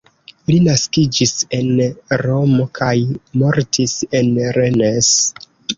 [0.51, 1.69] Li naskiĝis en
[2.23, 2.95] Romo kaj
[3.45, 5.17] mortis en Rennes.